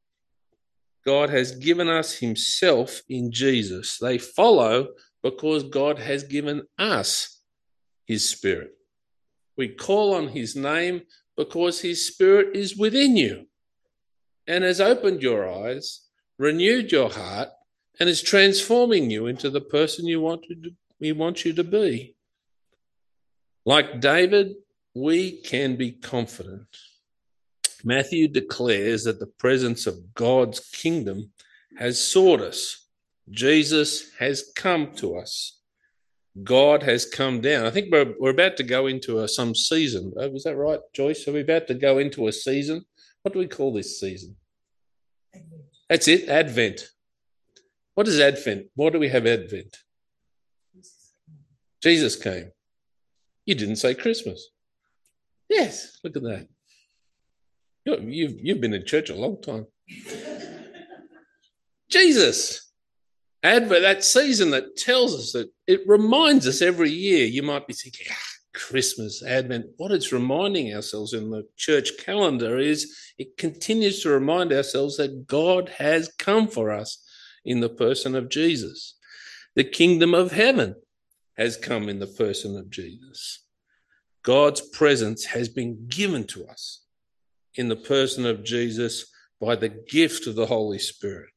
God 1.06 1.30
has 1.30 1.52
given 1.52 1.88
us 1.88 2.18
Himself 2.18 3.02
in 3.08 3.32
Jesus. 3.32 3.98
They 3.98 4.18
follow 4.18 4.88
because 5.22 5.62
God 5.62 5.98
has 5.98 6.22
given 6.22 6.62
us 6.78 7.40
His 8.06 8.28
Spirit. 8.28 8.72
We 9.56 9.68
call 9.68 10.14
on 10.14 10.28
His 10.28 10.54
name 10.54 11.02
because 11.36 11.80
His 11.80 12.06
Spirit 12.06 12.54
is 12.54 12.76
within 12.76 13.16
you 13.16 13.46
and 14.46 14.64
has 14.64 14.80
opened 14.80 15.22
your 15.22 15.48
eyes, 15.48 16.02
renewed 16.38 16.92
your 16.92 17.08
heart, 17.08 17.48
and 17.98 18.08
is 18.08 18.22
transforming 18.22 19.10
you 19.10 19.26
into 19.26 19.50
the 19.50 19.60
person 19.60 20.06
you 20.06 20.20
want 20.20 20.42
to 20.44 20.54
He 21.02 21.10
wants 21.10 21.44
you 21.44 21.52
to 21.54 21.64
be. 21.64 22.14
Like 23.66 24.00
David, 24.00 24.54
we 24.94 25.40
can 25.42 25.74
be 25.74 25.90
confident. 25.90 26.68
Matthew 27.84 28.28
declares 28.28 29.02
that 29.04 29.18
the 29.18 29.26
presence 29.26 29.88
of 29.88 30.14
God's 30.14 30.60
kingdom 30.60 31.32
has 31.76 32.00
sought 32.00 32.40
us. 32.40 32.86
Jesus 33.30 34.12
has 34.20 34.52
come 34.54 34.92
to 34.96 35.16
us. 35.16 35.58
God 36.44 36.84
has 36.84 37.04
come 37.04 37.40
down. 37.40 37.66
I 37.66 37.70
think 37.70 37.88
we're, 37.90 38.14
we're 38.20 38.30
about 38.30 38.56
to 38.58 38.62
go 38.62 38.86
into 38.86 39.20
a, 39.20 39.28
some 39.28 39.56
season. 39.56 40.12
Oh, 40.16 40.28
was 40.28 40.44
that 40.44 40.56
right, 40.56 40.80
Joyce? 40.94 41.26
Are 41.26 41.32
we 41.32 41.40
about 41.40 41.66
to 41.66 41.74
go 41.74 41.98
into 41.98 42.28
a 42.28 42.32
season? 42.32 42.84
What 43.22 43.32
do 43.32 43.40
we 43.40 43.48
call 43.48 43.72
this 43.72 43.98
season? 43.98 44.36
Advent. 45.34 45.62
That's 45.88 46.08
it, 46.08 46.28
Advent. 46.28 46.88
What 47.94 48.06
is 48.06 48.20
Advent? 48.20 48.66
Why 48.76 48.90
do 48.90 49.00
we 49.00 49.08
have 49.08 49.26
Advent? 49.26 49.76
Jesus 51.82 52.16
came. 52.16 52.52
You 53.44 53.54
didn't 53.54 53.76
say 53.76 53.94
Christmas. 53.94 54.48
Yes, 55.48 55.98
look 56.04 56.16
at 56.16 56.22
that. 56.22 56.48
You've, 57.84 58.38
you've 58.40 58.60
been 58.60 58.74
in 58.74 58.86
church 58.86 59.10
a 59.10 59.14
long 59.14 59.42
time. 59.42 59.66
Jesus. 61.90 62.72
Advent, 63.42 63.82
that 63.82 64.04
season 64.04 64.50
that 64.50 64.76
tells 64.76 65.14
us 65.14 65.32
that 65.32 65.50
it 65.66 65.80
reminds 65.86 66.46
us 66.46 66.62
every 66.62 66.90
year. 66.90 67.26
You 67.26 67.42
might 67.42 67.66
be 67.66 67.72
thinking, 67.72 68.06
ah, 68.08 68.16
Christmas, 68.54 69.24
Advent. 69.24 69.66
What 69.78 69.90
it's 69.90 70.12
reminding 70.12 70.72
ourselves 70.72 71.12
in 71.12 71.30
the 71.30 71.48
church 71.56 71.90
calendar 71.98 72.58
is 72.58 72.96
it 73.18 73.36
continues 73.36 74.00
to 74.02 74.10
remind 74.10 74.52
ourselves 74.52 74.96
that 74.98 75.26
God 75.26 75.70
has 75.78 76.12
come 76.18 76.46
for 76.46 76.70
us 76.70 77.04
in 77.44 77.58
the 77.58 77.68
person 77.68 78.14
of 78.14 78.28
Jesus. 78.28 78.96
The 79.56 79.64
kingdom 79.64 80.14
of 80.14 80.30
heaven 80.30 80.76
has 81.36 81.56
come 81.56 81.88
in 81.88 81.98
the 81.98 82.06
person 82.06 82.56
of 82.56 82.70
Jesus. 82.70 83.44
God's 84.22 84.60
presence 84.60 85.24
has 85.26 85.48
been 85.48 85.86
given 85.88 86.26
to 86.28 86.46
us 86.46 86.84
in 87.54 87.68
the 87.68 87.76
person 87.76 88.24
of 88.24 88.44
Jesus 88.44 89.06
by 89.40 89.56
the 89.56 89.68
gift 89.68 90.26
of 90.26 90.36
the 90.36 90.46
Holy 90.46 90.78
Spirit. 90.78 91.30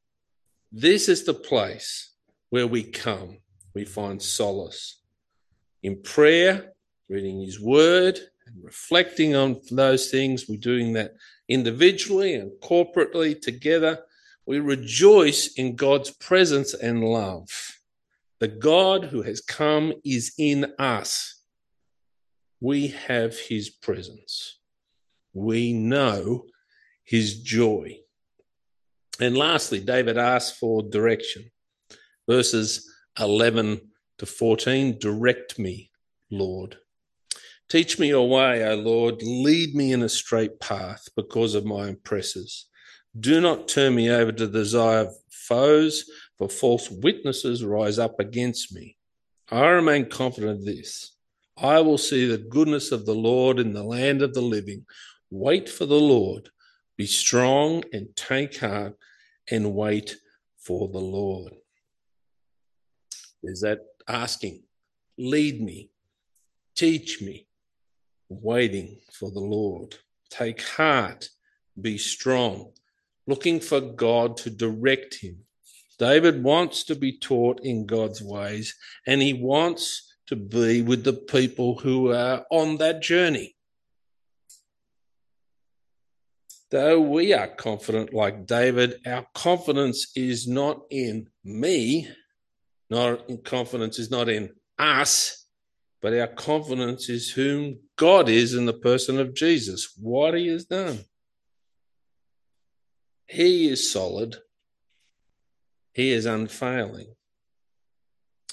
This 0.70 1.08
is 1.08 1.24
the 1.24 1.34
place 1.34 2.12
where 2.50 2.66
we 2.66 2.82
come, 2.82 3.38
we 3.74 3.84
find 3.84 4.22
solace 4.22 5.00
in 5.82 6.02
prayer, 6.02 6.72
reading 7.08 7.40
His 7.40 7.60
Word, 7.60 8.18
and 8.46 8.62
reflecting 8.62 9.34
on 9.34 9.60
those 9.70 10.10
things. 10.10 10.46
We're 10.48 10.58
doing 10.58 10.92
that 10.94 11.14
individually 11.48 12.34
and 12.34 12.50
corporately 12.62 13.40
together. 13.40 14.00
We 14.46 14.60
rejoice 14.60 15.54
in 15.54 15.76
God's 15.76 16.10
presence 16.10 16.74
and 16.74 17.04
love. 17.04 17.48
The 18.38 18.48
God 18.48 19.04
who 19.04 19.22
has 19.22 19.40
come 19.40 19.92
is 20.04 20.34
in 20.38 20.72
us. 20.78 21.40
We 22.60 22.88
have 22.88 23.38
His 23.38 23.70
presence 23.70 24.58
we 25.36 25.74
know 25.74 26.46
his 27.04 27.42
joy. 27.42 27.98
And 29.20 29.36
lastly, 29.36 29.80
David 29.80 30.16
asks 30.16 30.58
for 30.58 30.82
direction. 30.82 31.50
Verses 32.28 32.90
11 33.20 33.80
to 34.18 34.26
14 34.26 34.98
Direct 34.98 35.58
me, 35.58 35.90
Lord. 36.30 36.78
Teach 37.68 37.98
me 37.98 38.08
your 38.08 38.28
way, 38.28 38.66
O 38.66 38.76
Lord. 38.76 39.22
Lead 39.22 39.74
me 39.74 39.92
in 39.92 40.02
a 40.02 40.08
straight 40.08 40.58
path 40.58 41.06
because 41.14 41.54
of 41.54 41.66
my 41.66 41.88
oppressors. 41.88 42.66
Do 43.18 43.40
not 43.40 43.68
turn 43.68 43.94
me 43.94 44.10
over 44.10 44.32
to 44.32 44.46
the 44.46 44.58
desire 44.60 45.00
of 45.00 45.14
foes, 45.30 46.10
for 46.38 46.48
false 46.48 46.90
witnesses 46.90 47.64
rise 47.64 47.98
up 47.98 48.20
against 48.20 48.74
me. 48.74 48.96
I 49.50 49.66
remain 49.66 50.10
confident 50.10 50.58
of 50.58 50.64
this. 50.64 51.16
I 51.56 51.80
will 51.80 51.98
see 51.98 52.26
the 52.26 52.38
goodness 52.38 52.92
of 52.92 53.06
the 53.06 53.14
Lord 53.14 53.58
in 53.58 53.72
the 53.72 53.84
land 53.84 54.20
of 54.22 54.34
the 54.34 54.42
living. 54.42 54.84
Wait 55.30 55.68
for 55.68 55.86
the 55.86 56.00
Lord. 56.00 56.50
Be 56.96 57.06
strong 57.06 57.84
and 57.92 58.14
take 58.16 58.58
heart 58.58 58.96
and 59.50 59.74
wait 59.74 60.16
for 60.58 60.88
the 60.88 60.98
Lord. 60.98 61.54
Is 63.42 63.60
that 63.60 63.80
asking, 64.08 64.62
lead 65.16 65.62
me, 65.62 65.90
teach 66.74 67.22
me, 67.22 67.46
waiting 68.28 68.98
for 69.12 69.30
the 69.30 69.40
Lord. 69.40 69.96
Take 70.30 70.62
heart, 70.62 71.28
be 71.80 71.96
strong, 71.96 72.72
looking 73.26 73.60
for 73.60 73.80
God 73.80 74.36
to 74.38 74.50
direct 74.50 75.16
him. 75.20 75.44
David 75.98 76.42
wants 76.42 76.84
to 76.84 76.94
be 76.94 77.18
taught 77.18 77.60
in 77.62 77.86
God's 77.86 78.22
ways 78.22 78.74
and 79.06 79.22
he 79.22 79.32
wants 79.32 80.14
to 80.26 80.36
be 80.36 80.82
with 80.82 81.04
the 81.04 81.12
people 81.12 81.78
who 81.78 82.12
are 82.12 82.44
on 82.50 82.76
that 82.78 83.02
journey. 83.02 83.56
Though 86.70 87.00
we 87.00 87.32
are 87.32 87.46
confident 87.46 88.12
like 88.12 88.46
David, 88.46 89.00
our 89.06 89.26
confidence 89.34 90.10
is 90.16 90.48
not 90.48 90.82
in 90.90 91.28
me, 91.44 92.08
not 92.90 93.30
in 93.30 93.38
confidence 93.38 93.98
is 93.98 94.10
not 94.10 94.28
in 94.28 94.50
us, 94.78 95.46
but 96.02 96.12
our 96.12 96.26
confidence 96.26 97.08
is 97.08 97.30
whom 97.30 97.78
God 97.96 98.28
is 98.28 98.52
in 98.54 98.66
the 98.66 98.72
person 98.72 99.18
of 99.20 99.34
Jesus, 99.34 99.94
what 99.96 100.34
he 100.34 100.48
has 100.48 100.64
done. 100.64 101.04
He 103.28 103.68
is 103.68 103.90
solid. 103.90 104.36
He 105.96 106.12
is 106.12 106.26
unfailing. 106.26 107.14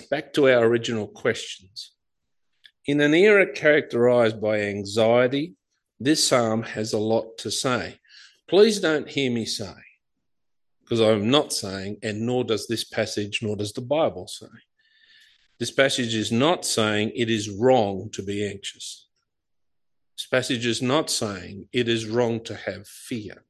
Back 0.09 0.31
to 0.31 0.47
our 0.47 0.63
original 0.63 1.07
questions. 1.07 1.91
In 2.85 3.01
an 3.01 3.13
era 3.13 3.45
characterized 3.51 4.39
by 4.39 4.61
anxiety, 4.61 5.55
this 5.99 6.25
psalm 6.25 6.63
has 6.63 6.93
a 6.93 6.97
lot 6.97 7.37
to 7.39 7.51
say. 7.51 7.99
Please 8.47 8.79
don't 8.79 9.09
hear 9.09 9.29
me 9.29 9.43
say, 9.43 9.75
because 10.79 11.01
I'm 11.01 11.29
not 11.29 11.51
saying, 11.51 11.97
and 12.01 12.21
nor 12.21 12.45
does 12.45 12.65
this 12.67 12.85
passage, 12.85 13.39
nor 13.41 13.57
does 13.57 13.73
the 13.73 13.81
Bible 13.81 14.25
say. 14.25 14.55
This 15.59 15.71
passage 15.71 16.15
is 16.15 16.31
not 16.31 16.63
saying 16.63 17.11
it 17.13 17.29
is 17.29 17.49
wrong 17.49 18.09
to 18.13 18.23
be 18.23 18.49
anxious. 18.49 19.09
This 20.17 20.27
passage 20.27 20.65
is 20.65 20.81
not 20.81 21.09
saying 21.09 21.67
it 21.73 21.89
is 21.89 22.07
wrong 22.07 22.41
to 22.45 22.55
have 22.55 22.87
fear. 22.87 23.43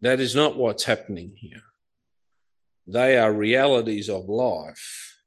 That 0.00 0.20
is 0.20 0.34
not 0.34 0.56
what's 0.56 0.84
happening 0.84 1.34
here. 1.36 1.64
They 2.86 3.16
are 3.16 3.32
realities 3.32 4.08
of 4.08 4.28
life. 4.28 5.20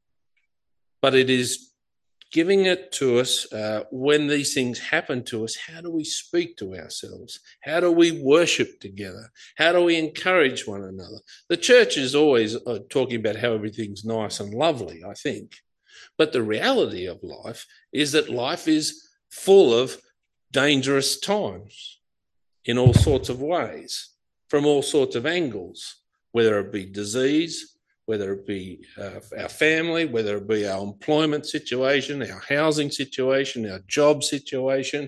But 1.02 1.16
it 1.16 1.30
is 1.30 1.72
giving 2.32 2.66
it 2.66 2.92
to 2.92 3.20
us 3.20 3.52
uh, 3.54 3.84
when 3.92 4.28
these 4.28 4.54
things 4.54 4.80
happen 4.80 5.24
to 5.24 5.46
us. 5.46 5.56
How 5.56 5.80
do 5.80 5.90
we 5.90 6.04
speak 6.04 6.58
to 6.58 6.76
ourselves? 6.76 7.40
How 7.64 7.80
do 7.80 7.92
we 7.92 8.12
worship 8.12 8.80
together? 8.82 9.32
How 9.58 9.72
do 9.72 9.84
we 9.84 9.98
encourage 9.98 10.68
one 10.68 10.84
another? 10.84 11.20
The 11.48 11.58
church 11.58 11.98
is 11.98 12.14
always 12.14 12.56
uh, 12.56 12.80
talking 12.90 13.20
about 13.20 13.38
how 13.38 13.54
everything's 13.54 14.04
nice 14.04 14.40
and 14.40 14.54
lovely, 14.54 15.04
I 15.04 15.14
think. 15.14 15.56
But 16.18 16.34
the 16.34 16.44
reality 16.44 17.06
of 17.06 17.24
life 17.24 17.66
is 17.94 18.12
that 18.12 18.30
life 18.30 18.68
is 18.68 19.08
full 19.30 19.74
of 19.74 19.98
dangerous 20.52 21.20
times 21.20 22.00
in 22.66 22.78
all 22.78 22.94
sorts 22.94 23.30
of 23.30 23.42
ways, 23.42 24.10
from 24.50 24.66
all 24.66 24.82
sorts 24.82 25.16
of 25.16 25.26
angles, 25.26 26.02
whether 26.36 26.60
it 26.60 26.70
be 26.70 26.86
disease, 26.86 27.78
whether 28.08 28.34
it 28.34 28.46
be 28.46 28.86
uh, 28.98 29.22
our 29.40 29.48
family, 29.48 30.04
whether 30.04 30.36
it 30.36 30.46
be 30.50 30.68
our 30.68 30.84
employment 30.84 31.46
situation, 31.46 32.22
our 32.30 32.44
housing 32.50 32.92
situation, 32.92 33.72
our 33.72 33.80
job 33.88 34.22
situation, 34.22 35.08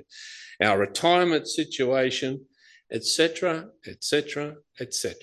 our 0.63 0.79
retirement 0.79 1.45
situation, 1.45 2.45
etc., 2.93 3.67
etc., 3.85 4.55
etc. 4.79 5.17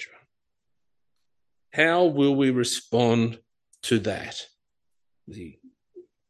How 1.73 2.05
will 2.05 2.37
we 2.37 2.51
respond 2.51 3.39
to 3.85 3.99
that? 4.01 4.47
The, 5.27 5.59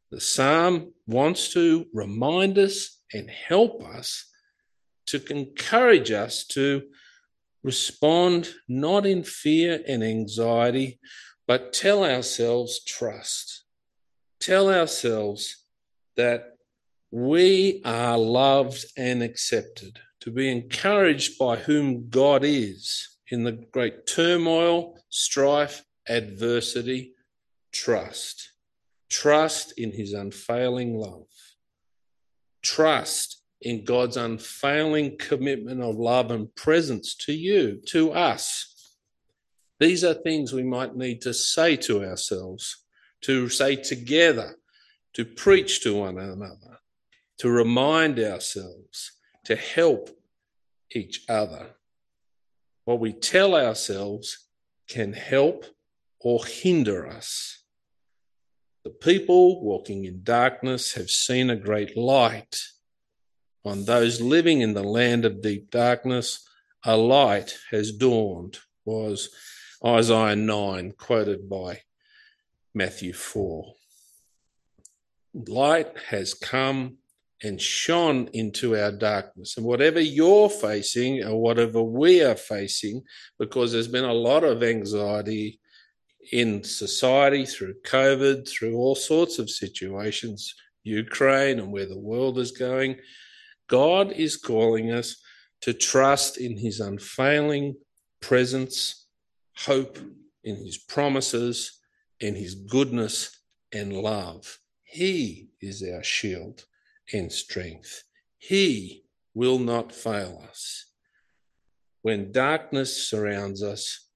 the 0.09 0.21
psalm 0.21 0.93
wants 1.05 1.51
to 1.51 1.85
remind 1.93 2.57
us 2.57 2.97
and 3.13 3.29
help 3.29 3.83
us 3.83 4.23
to 5.07 5.21
encourage 5.29 6.11
us 6.11 6.45
to 6.45 6.83
respond 7.65 8.53
not 8.67 9.07
in 9.07 9.23
fear 9.23 9.81
and 9.87 10.03
anxiety, 10.03 10.99
but 11.47 11.73
tell 11.73 12.03
ourselves 12.05 12.83
trust. 12.83 13.63
Tell 14.39 14.71
ourselves 14.71 15.65
that 16.15 16.57
we 17.09 17.81
are 17.83 18.19
loved 18.19 18.85
and 18.95 19.23
accepted, 19.23 19.99
to 20.19 20.29
be 20.29 20.47
encouraged 20.49 21.39
by 21.39 21.55
whom 21.55 22.07
God 22.09 22.43
is 22.43 23.17
in 23.31 23.43
the 23.43 23.53
great 23.53 24.05
turmoil, 24.05 24.99
strife, 25.09 25.83
adversity. 26.07 27.13
Trust. 27.71 28.51
Trust 29.09 29.73
in 29.77 29.91
his 29.91 30.13
unfailing 30.13 30.99
love. 30.99 31.27
Trust 32.61 33.41
in 33.65 33.83
God's 33.83 34.15
unfailing 34.15 35.17
commitment 35.17 35.81
of 35.81 35.95
love 35.95 36.29
and 36.29 36.53
presence 36.53 37.15
to 37.15 37.33
you, 37.33 37.81
to 37.87 38.11
us. 38.11 38.95
These 39.79 40.03
are 40.03 40.13
things 40.13 40.53
we 40.53 40.61
might 40.63 40.95
need 40.95 41.21
to 41.21 41.33
say 41.33 41.75
to 41.77 42.05
ourselves, 42.05 42.85
to 43.21 43.49
say 43.49 43.75
together, 43.75 44.55
to 45.15 45.25
preach 45.25 45.81
to 45.81 45.95
one 45.95 46.19
another, 46.19 46.77
to 47.39 47.49
remind 47.49 48.19
ourselves, 48.19 49.13
to 49.45 49.55
help 49.55 50.11
each 50.91 51.23
other. 51.27 51.71
What 52.83 52.99
we 52.99 53.13
tell 53.13 53.55
ourselves 53.55 54.47
can 54.87 55.11
help 55.11 55.65
or 56.19 56.45
hinder 56.45 57.07
us. 57.07 57.63
The 58.83 58.91
people 58.91 59.63
walking 59.63 60.05
in 60.05 60.21
darkness 60.21 60.93
have 60.93 61.09
seen 61.09 61.49
a 61.49 61.55
great 61.55 61.97
light. 61.97 62.59
On 63.65 63.83
those 63.85 64.21
living 64.21 64.61
in 64.61 64.75
the 64.75 64.83
land 64.83 65.25
of 65.25 65.41
deep 65.41 65.71
darkness, 65.71 66.47
a 66.83 66.95
light 66.95 67.57
has 67.71 67.91
dawned, 67.91 68.59
was 68.85 69.29
Isaiah 69.83 70.35
9, 70.35 70.93
quoted 70.97 71.49
by 71.49 71.81
Matthew 72.75 73.11
4. 73.11 73.73
Light 75.47 75.97
has 76.09 76.35
come 76.35 76.97
and 77.43 77.59
shone 77.59 78.29
into 78.33 78.77
our 78.77 78.91
darkness. 78.91 79.57
And 79.57 79.65
whatever 79.65 79.99
you're 79.99 80.49
facing 80.49 81.23
or 81.23 81.41
whatever 81.41 81.81
we 81.81 82.23
are 82.23 82.35
facing, 82.35 83.01
because 83.39 83.71
there's 83.71 83.87
been 83.87 84.05
a 84.05 84.13
lot 84.13 84.43
of 84.43 84.61
anxiety 84.61 85.59
in 86.31 86.63
society 86.63 87.45
through 87.45 87.75
COVID, 87.83 88.47
through 88.47 88.75
all 88.75 88.95
sorts 88.95 89.39
of 89.39 89.49
situations, 89.49 90.53
Ukraine 90.83 91.59
and 91.59 91.71
where 91.71 91.87
the 91.87 91.99
world 91.99 92.37
is 92.37 92.51
going, 92.51 92.97
God 93.67 94.11
is 94.11 94.37
calling 94.37 94.91
us 94.91 95.17
to 95.61 95.73
trust 95.73 96.37
in 96.37 96.57
his 96.57 96.79
unfailing 96.79 97.75
presence 98.21 99.07
hope 99.57 99.97
in 100.43 100.55
his 100.57 100.77
promises, 100.77 101.79
in 102.19 102.35
his 102.35 102.55
goodness 102.55 103.39
and 103.73 103.93
love. 103.93 104.59
He 104.83 105.49
is 105.61 105.83
our 105.83 106.03
shield 106.03 106.65
and 107.11 107.31
strength. 107.31 108.03
He 108.37 109.03
will 109.33 109.59
not 109.59 109.91
fail 109.91 110.43
us. 110.47 110.85
When 112.01 112.31
darkness 112.31 113.09
surrounds 113.09 113.63
us, 113.63 114.07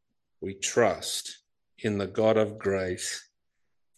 we 0.41 0.53
trust 0.53 1.39
in 1.79 1.97
the 1.97 2.07
God 2.07 2.37
of 2.37 2.59
grace, 2.59 3.29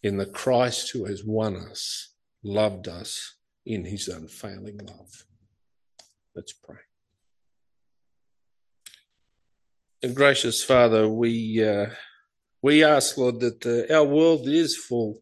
in 0.01 0.17
the 0.17 0.25
Christ 0.25 0.91
who 0.91 1.05
has 1.05 1.23
won 1.23 1.55
us, 1.55 2.13
loved 2.43 2.87
us 2.87 3.35
in 3.65 3.85
his 3.85 4.07
unfailing 4.07 4.79
love. 4.87 5.25
Let's 6.35 6.53
pray. 6.53 6.77
And 10.01 10.15
gracious 10.15 10.63
Father, 10.63 11.09
we 11.09 11.63
uh, 11.63 11.87
we 12.61 12.83
ask, 12.83 13.17
Lord, 13.17 13.39
that 13.41 13.87
our 13.91 14.03
world 14.03 14.47
is 14.47 14.77
full 14.77 15.21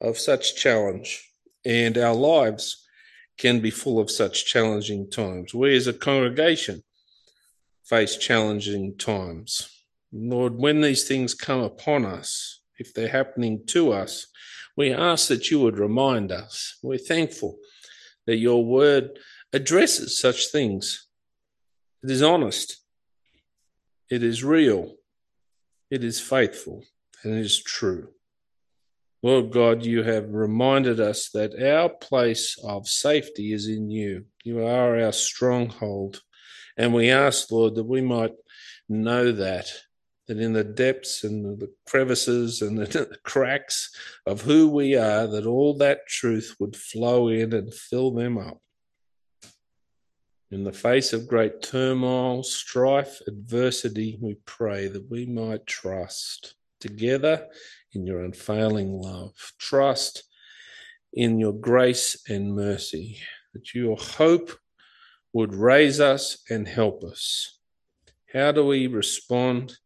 of 0.00 0.18
such 0.18 0.56
challenge, 0.56 1.30
and 1.64 1.96
our 1.96 2.14
lives 2.14 2.84
can 3.38 3.60
be 3.60 3.70
full 3.70 4.00
of 4.00 4.10
such 4.10 4.46
challenging 4.46 5.08
times. 5.08 5.54
We, 5.54 5.76
as 5.76 5.86
a 5.86 5.92
congregation, 5.92 6.82
face 7.84 8.16
challenging 8.16 8.96
times. 8.98 9.70
Lord, 10.12 10.56
when 10.56 10.80
these 10.80 11.06
things 11.06 11.34
come 11.34 11.60
upon 11.60 12.04
us, 12.04 12.60
if 12.78 12.92
they're 12.94 13.08
happening 13.08 13.64
to 13.66 13.92
us, 13.92 14.26
we 14.76 14.92
ask 14.92 15.28
that 15.28 15.50
you 15.50 15.60
would 15.60 15.78
remind 15.78 16.32
us. 16.32 16.78
We're 16.82 16.98
thankful 16.98 17.58
that 18.26 18.36
your 18.36 18.64
word 18.64 19.18
addresses 19.52 20.18
such 20.18 20.48
things. 20.48 21.06
It 22.02 22.10
is 22.10 22.22
honest 22.22 22.80
it 24.10 24.22
is 24.22 24.42
real, 24.42 24.94
it 25.90 26.02
is 26.02 26.18
faithful, 26.18 26.82
and 27.22 27.34
it 27.34 27.40
is 27.40 27.62
true. 27.62 28.08
Lord 29.22 29.50
God, 29.50 29.84
you 29.84 30.02
have 30.02 30.32
reminded 30.32 31.00
us 31.00 31.28
that 31.30 31.60
our 31.60 31.88
place 31.88 32.56
of 32.62 32.88
safety 32.88 33.52
is 33.52 33.66
in 33.66 33.90
you. 33.90 34.26
You 34.44 34.64
are 34.64 34.98
our 34.98 35.12
stronghold. 35.12 36.22
And 36.76 36.94
we 36.94 37.10
ask, 37.10 37.50
Lord, 37.50 37.74
that 37.74 37.84
we 37.84 38.00
might 38.00 38.32
know 38.88 39.32
that, 39.32 39.66
that 40.28 40.38
in 40.38 40.52
the 40.52 40.64
depths 40.64 41.24
and 41.24 41.58
the 41.58 41.70
crevices 41.84 42.62
and 42.62 42.78
the 42.78 43.18
cracks 43.24 43.90
of 44.24 44.42
who 44.42 44.68
we 44.68 44.94
are, 44.94 45.26
that 45.26 45.46
all 45.46 45.76
that 45.78 46.06
truth 46.06 46.54
would 46.60 46.76
flow 46.76 47.28
in 47.28 47.52
and 47.52 47.74
fill 47.74 48.12
them 48.12 48.38
up. 48.38 48.62
In 50.50 50.64
the 50.64 50.72
face 50.72 51.12
of 51.12 51.28
great 51.28 51.60
turmoil, 51.60 52.42
strife, 52.42 53.20
adversity, 53.26 54.18
we 54.18 54.36
pray 54.46 54.88
that 54.88 55.10
we 55.10 55.26
might 55.26 55.66
trust 55.66 56.54
together 56.80 57.48
in 57.92 58.06
your 58.06 58.24
unfailing 58.24 58.98
love. 58.98 59.34
Trust 59.58 60.22
in 61.12 61.38
your 61.38 61.52
grace 61.52 62.22
and 62.30 62.56
mercy, 62.56 63.18
that 63.52 63.74
your 63.74 63.98
hope 63.98 64.58
would 65.34 65.54
raise 65.54 66.00
us 66.00 66.38
and 66.48 66.66
help 66.66 67.04
us. 67.04 67.58
How 68.32 68.50
do 68.50 68.64
we 68.64 68.86
respond 68.86 69.76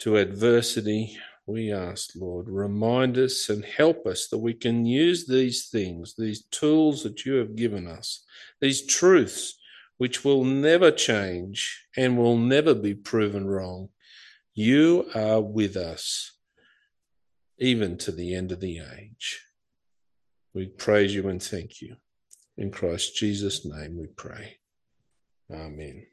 to 0.00 0.18
adversity? 0.18 1.16
We 1.46 1.72
ask, 1.72 2.10
Lord, 2.14 2.50
remind 2.50 3.16
us 3.16 3.48
and 3.48 3.64
help 3.64 4.06
us 4.06 4.28
that 4.28 4.38
we 4.38 4.52
can 4.52 4.84
use 4.84 5.26
these 5.26 5.68
things, 5.68 6.14
these 6.18 6.44
tools 6.50 7.02
that 7.02 7.24
you 7.24 7.36
have 7.36 7.56
given 7.56 7.88
us, 7.88 8.26
these 8.60 8.84
truths 8.84 9.56
which 10.00 10.24
will 10.24 10.44
never 10.44 10.90
change 10.90 11.86
and 11.94 12.16
will 12.16 12.38
never 12.38 12.74
be 12.74 12.94
proven 12.94 13.46
wrong. 13.46 13.86
You 14.54 15.10
are 15.14 15.42
with 15.42 15.76
us, 15.76 16.32
even 17.58 17.98
to 17.98 18.10
the 18.10 18.34
end 18.34 18.50
of 18.50 18.60
the 18.60 18.80
age. 18.96 19.44
We 20.54 20.68
praise 20.68 21.14
you 21.14 21.28
and 21.28 21.42
thank 21.42 21.82
you. 21.82 21.96
In 22.56 22.70
Christ 22.70 23.14
Jesus' 23.14 23.66
name 23.66 23.98
we 23.98 24.06
pray. 24.06 24.56
Amen. 25.52 26.06